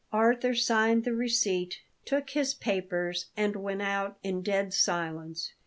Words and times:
Arthur 0.11 0.55
signed 0.55 1.03
the 1.03 1.13
receipt, 1.13 1.81
took 2.05 2.31
his 2.31 2.55
papers, 2.55 3.27
and 3.37 3.55
went 3.57 3.83
out 3.83 4.17
in 4.23 4.41
dead 4.41 4.73
silence. 4.73 5.51